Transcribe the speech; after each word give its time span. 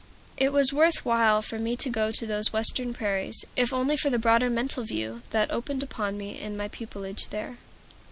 It 0.35 0.51
was 0.51 0.73
worth 0.73 1.05
while 1.05 1.43
for 1.43 1.59
me 1.59 1.75
to 1.75 1.87
go 1.87 2.11
to 2.11 2.25
those 2.25 2.51
Western 2.51 2.91
prairies, 2.91 3.45
if 3.55 3.71
only 3.71 3.95
for 3.95 4.09
the 4.09 4.17
broader 4.17 4.49
mental 4.49 4.83
view 4.83 5.21
that 5.29 5.51
opened 5.51 5.83
upon 5.83 6.17
me 6.17 6.39
in 6.39 6.57
my 6.57 6.69
pupilage 6.69 7.29
there. 7.29 7.59